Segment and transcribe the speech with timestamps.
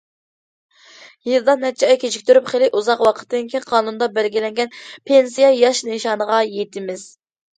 [1.31, 4.73] يىلدا نەچچە ئاي كېچىكتۈرۈپ، خېلى ئۇزاق ۋاقىتتىن كېيىن قانۇندا بەلگىلەنگەن
[5.11, 7.05] پېنسىيە ياش نىشانىغا يېتىمىز.